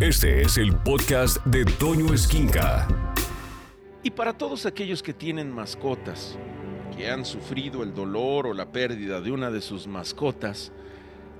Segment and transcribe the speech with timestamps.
[0.00, 2.88] Este es el podcast de Toño Esquinca.
[4.02, 6.38] Y para todos aquellos que tienen mascotas,
[6.96, 10.72] que han sufrido el dolor o la pérdida de una de sus mascotas,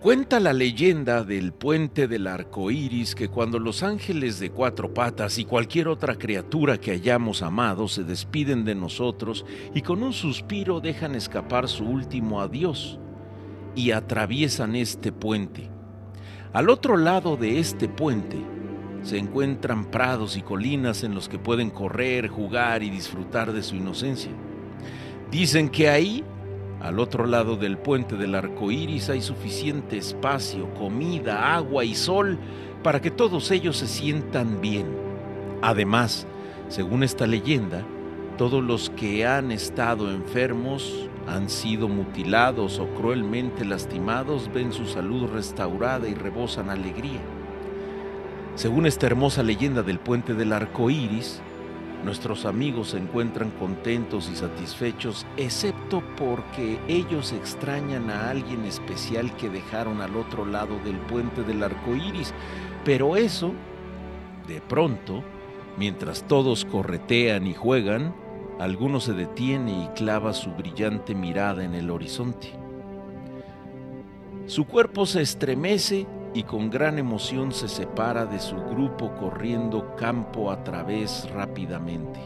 [0.00, 5.38] Cuenta la leyenda del puente del arco iris que cuando los ángeles de cuatro patas
[5.38, 10.80] y cualquier otra criatura que hayamos amado se despiden de nosotros y con un suspiro
[10.80, 12.98] dejan escapar su último adiós
[13.74, 15.73] y atraviesan este puente.
[16.54, 18.38] Al otro lado de este puente
[19.02, 23.74] se encuentran prados y colinas en los que pueden correr, jugar y disfrutar de su
[23.74, 24.30] inocencia.
[25.32, 26.22] Dicen que ahí
[26.80, 32.38] al otro lado del puente del arco iris hay suficiente espacio, comida, agua y sol
[32.84, 34.86] para que todos ellos se sientan bien.
[35.60, 36.24] Además,
[36.68, 37.82] según esta leyenda,
[38.38, 45.28] todos los que han estado enfermos, han sido mutilados o cruelmente lastimados, ven su salud
[45.30, 47.20] restaurada y rebosan alegría.
[48.54, 51.42] Según esta hermosa leyenda del puente del arco iris,
[52.04, 59.48] Nuestros amigos se encuentran contentos y satisfechos, excepto porque ellos extrañan a alguien especial que
[59.48, 62.34] dejaron al otro lado del puente del arco iris.
[62.84, 63.54] Pero eso,
[64.46, 65.24] de pronto,
[65.78, 68.14] mientras todos corretean y juegan,
[68.58, 72.52] alguno se detiene y clava su brillante mirada en el horizonte.
[74.46, 80.50] Su cuerpo se estremece y con gran emoción se separa de su grupo corriendo campo
[80.50, 82.20] a través rápidamente.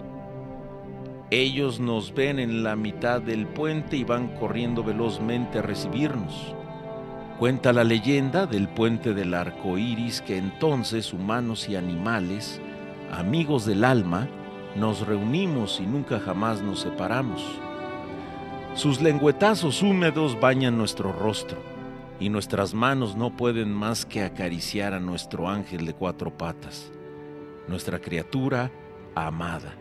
[1.31, 6.55] Ellos nos ven en la mitad del puente y van corriendo velozmente a recibirnos.
[7.39, 12.61] Cuenta la leyenda del puente del arco iris que entonces humanos y animales,
[13.13, 14.27] amigos del alma,
[14.79, 17.45] nos reunimos y nunca jamás nos separamos.
[18.75, 21.59] Sus lengüetazos húmedos bañan nuestro rostro
[22.21, 26.91] y nuestras manos no pueden más que acariciar a nuestro ángel de cuatro patas,
[27.67, 28.71] nuestra criatura
[29.15, 29.75] amada.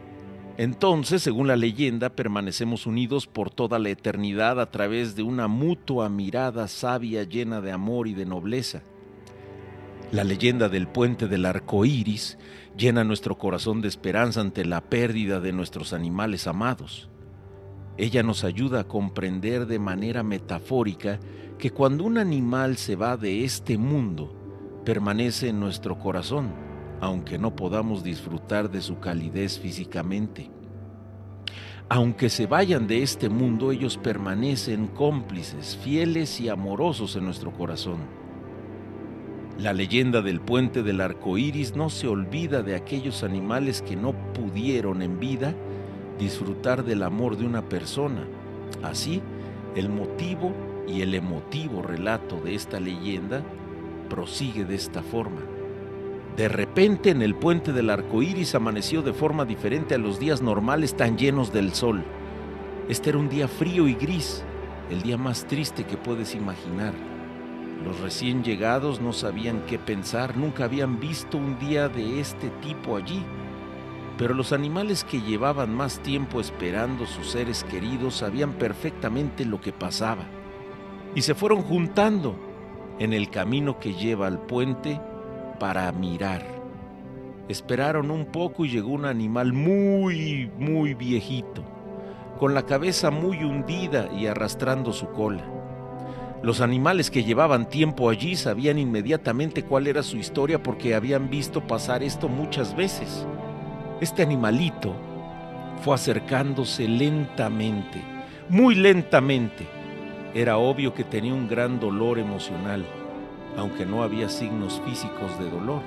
[0.57, 6.09] Entonces, según la leyenda, permanecemos unidos por toda la eternidad a través de una mutua
[6.09, 8.81] mirada sabia llena de amor y de nobleza.
[10.11, 12.37] La leyenda del puente del arco iris
[12.77, 17.09] llena nuestro corazón de esperanza ante la pérdida de nuestros animales amados.
[17.97, 21.19] Ella nos ayuda a comprender de manera metafórica
[21.57, 24.33] que cuando un animal se va de este mundo,
[24.85, 26.53] permanece en nuestro corazón,
[27.01, 30.49] aunque no podamos disfrutar de su calidez físicamente.
[31.89, 38.26] Aunque se vayan de este mundo, ellos permanecen cómplices, fieles y amorosos en nuestro corazón.
[39.59, 44.13] La leyenda del puente del arco iris no se olvida de aquellos animales que no
[44.33, 45.55] pudieron en vida
[46.19, 48.27] disfrutar del amor de una persona.
[48.83, 49.19] Así,
[49.75, 50.53] el motivo
[50.87, 53.41] y el emotivo relato de esta leyenda
[54.11, 55.41] prosigue de esta forma.
[56.35, 60.39] De repente en el puente del arco iris amaneció de forma diferente a los días
[60.39, 62.03] normales tan llenos del sol.
[62.89, 64.43] Este era un día frío y gris,
[64.91, 67.16] el día más triste que puedes imaginar.
[67.83, 72.97] Los recién llegados no sabían qué pensar, nunca habían visto un día de este tipo
[72.97, 73.23] allí.
[74.17, 79.71] Pero los animales que llevaban más tiempo esperando sus seres queridos sabían perfectamente lo que
[79.71, 80.25] pasaba
[81.17, 82.35] y se fueron juntando
[82.99, 85.01] en el camino que lleva al puente
[85.59, 86.45] para mirar.
[87.47, 91.63] Esperaron un poco y llegó un animal muy, muy viejito,
[92.39, 95.56] con la cabeza muy hundida y arrastrando su cola.
[96.43, 101.61] Los animales que llevaban tiempo allí sabían inmediatamente cuál era su historia porque habían visto
[101.65, 103.25] pasar esto muchas veces.
[104.01, 104.93] Este animalito
[105.81, 108.01] fue acercándose lentamente,
[108.49, 109.67] muy lentamente,
[110.33, 112.85] era obvio que tenía un gran dolor emocional,
[113.57, 115.81] aunque no había signos físicos de dolor.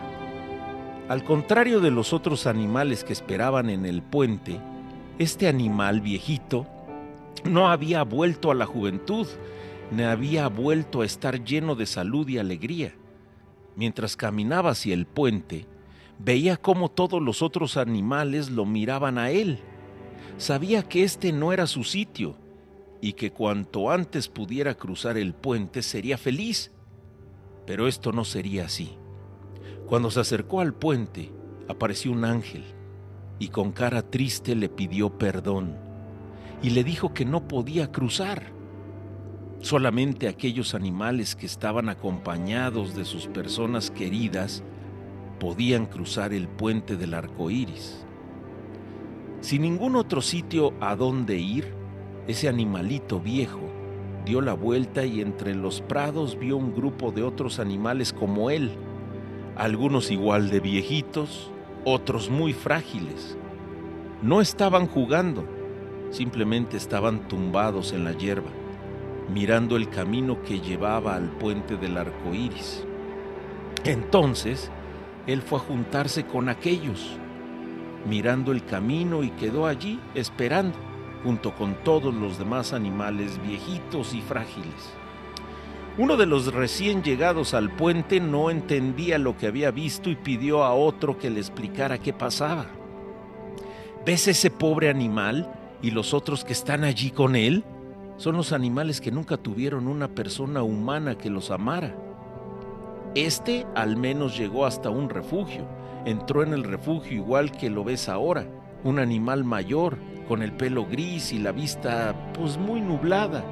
[1.09, 4.59] Al contrario de los otros animales que esperaban en el puente,
[5.19, 6.67] este animal viejito
[7.45, 9.27] no había vuelto a la juventud,
[9.91, 12.95] ni había vuelto a estar lleno de salud y alegría.
[13.77, 15.67] Mientras caminaba hacia el puente,
[16.19, 19.61] veía cómo todos los otros animales lo miraban a él.
[20.37, 22.37] Sabía que este no era su sitio,
[23.01, 26.73] y que cuanto antes pudiera cruzar el puente sería feliz.
[27.67, 28.97] Pero esto no sería así.
[29.87, 31.33] Cuando se acercó al puente,
[31.69, 32.65] apareció un ángel
[33.39, 35.77] y con cara triste le pidió perdón
[36.63, 38.53] y le dijo que no podía cruzar.
[39.61, 44.63] Solamente aquellos animales que estaban acompañados de sus personas queridas
[45.39, 48.05] podían cruzar el puente del arco iris.
[49.43, 51.75] Sin ningún otro sitio a dónde ir,
[52.27, 53.61] ese animalito viejo
[54.25, 58.71] dio la vuelta y entre los prados vio un grupo de otros animales como él.
[59.57, 61.51] algunos igual de viejitos,
[61.85, 63.37] otros muy frágiles.
[64.23, 65.45] No estaban jugando,
[66.11, 68.51] simplemente estaban tumbados en la hierba,
[69.33, 72.85] mirando el camino que llevaba al puente del arco iris.
[73.85, 74.71] Entonces,
[75.27, 77.17] él fue a juntarse con aquellos,
[78.09, 80.77] mirando el camino y quedó allí esperando,
[81.23, 84.95] junto con todos los demás animales viejitos y frágiles.
[85.99, 90.65] Uno de los recién llegados al puente no entendía lo que había visto y pidió
[90.65, 92.67] a otro que le explicara qué pasaba.
[94.07, 97.65] ¿Ves ese pobre animal y los otros que están allí con él?
[98.21, 101.97] Son los animales que nunca tuvieron una persona humana que los amara.
[103.15, 105.67] Este al menos llegó hasta un refugio.
[106.05, 108.47] Entró en el refugio igual que lo ves ahora,
[108.85, 109.97] un animal mayor,
[110.29, 113.43] con el pelo gris y la vista pues muy nublada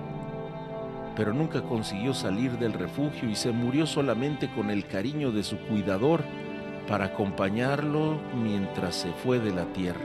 [1.17, 5.57] pero nunca consiguió salir del refugio y se murió solamente con el cariño de su
[5.57, 6.23] cuidador
[6.87, 10.05] para acompañarlo mientras se fue de la tierra.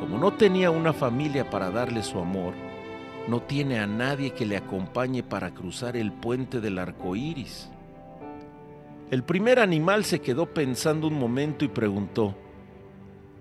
[0.00, 2.54] Como no tenía una familia para darle su amor,
[3.28, 7.70] no tiene a nadie que le acompañe para cruzar el puente del arco iris.
[9.10, 12.34] El primer animal se quedó pensando un momento y preguntó: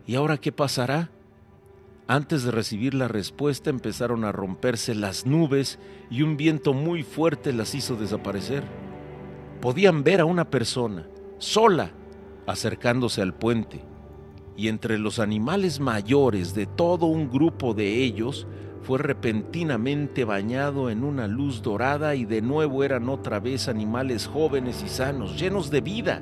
[0.08, 1.10] ¿Y ahora qué pasará?
[2.08, 5.80] Antes de recibir la respuesta empezaron a romperse las nubes
[6.12, 8.64] y un viento muy fuerte las hizo desaparecer.
[9.60, 11.08] Podían ver a una persona,
[11.40, 11.92] sola,
[12.46, 13.82] acercándose al puente,
[14.56, 18.46] y entre los animales mayores de todo un grupo de ellos
[18.86, 24.84] fue repentinamente bañado en una luz dorada y de nuevo eran otra vez animales jóvenes
[24.86, 26.22] y sanos, llenos de vida.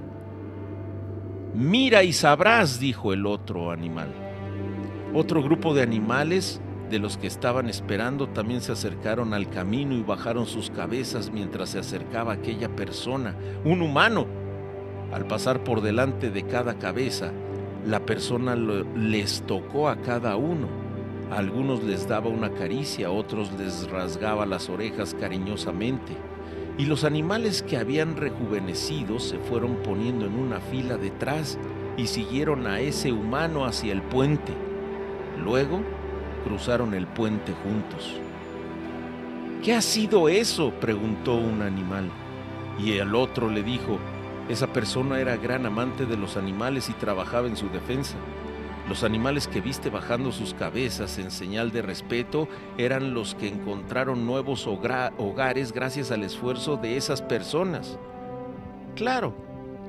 [1.54, 4.13] Mira y sabrás, dijo el otro animal.
[5.13, 10.01] Otro grupo de animales de los que estaban esperando también se acercaron al camino y
[10.01, 14.25] bajaron sus cabezas mientras se acercaba aquella persona, un humano.
[15.12, 17.33] Al pasar por delante de cada cabeza,
[17.86, 20.83] la persona les tocó a cada uno.
[21.36, 26.16] Algunos les daba una caricia, a otros les rasgaba las orejas cariñosamente.
[26.78, 31.58] Y los animales que habían rejuvenecido se fueron poniendo en una fila detrás
[31.98, 34.54] y siguieron a ese humano hacia el puente.
[35.44, 35.82] Luego
[36.46, 38.14] cruzaron el puente juntos.
[39.64, 40.72] ¿Qué ha sido eso?
[40.80, 42.12] preguntó un animal.
[42.78, 43.98] Y el otro le dijo,
[44.50, 48.18] esa persona era gran amante de los animales y trabajaba en su defensa.
[48.88, 54.26] Los animales que viste bajando sus cabezas en señal de respeto eran los que encontraron
[54.26, 57.98] nuevos hogares gracias al esfuerzo de esas personas.
[58.96, 59.34] Claro,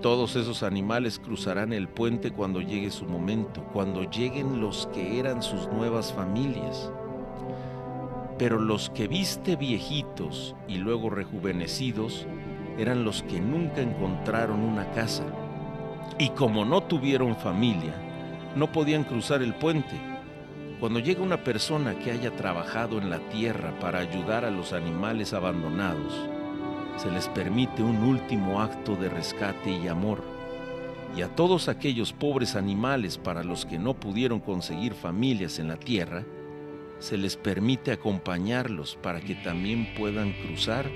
[0.01, 5.43] todos esos animales cruzarán el puente cuando llegue su momento, cuando lleguen los que eran
[5.43, 6.93] sus nuevas familias.
[8.39, 12.27] Pero los que viste viejitos y luego rejuvenecidos
[12.79, 15.25] eran los que nunca encontraron una casa.
[16.19, 17.95] Y como no tuvieron familia,
[18.57, 20.01] no podían cruzar el puente.
[20.81, 25.33] Cuando llega una persona que haya trabajado en la tierra para ayudar a los animales
[25.33, 26.13] abandonados,
[26.97, 30.23] se les permite un último acto de rescate y amor.
[31.17, 35.77] Y a todos aquellos pobres animales para los que no pudieron conseguir familias en la
[35.77, 36.25] tierra,
[36.99, 40.87] se les permite acompañarlos para que también puedan cruzar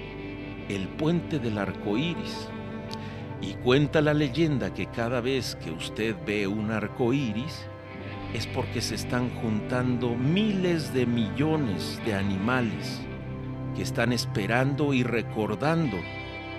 [0.69, 2.49] el puente del arco iris.
[3.40, 7.66] Y cuenta la leyenda que cada vez que usted ve un arco iris,
[8.35, 13.00] es porque se están juntando miles de millones de animales
[13.75, 15.97] que están esperando y recordando,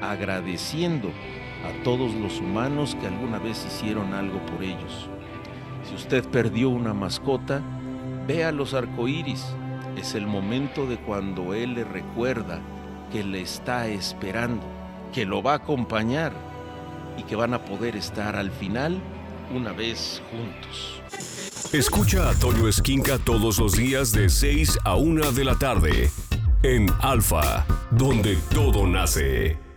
[0.01, 5.09] agradeciendo a todos los humanos que alguna vez hicieron algo por ellos.
[5.83, 7.61] Si usted perdió una mascota,
[8.25, 9.45] vea los arcoíris.
[9.95, 12.61] Es el momento de cuando Él le recuerda
[13.11, 14.65] que le está esperando,
[15.13, 16.31] que lo va a acompañar
[17.19, 18.99] y que van a poder estar al final
[19.53, 21.01] una vez juntos.
[21.73, 26.09] Escucha a Toño Esquinca todos los días de 6 a 1 de la tarde
[26.63, 29.68] en Alfa, donde todo nace.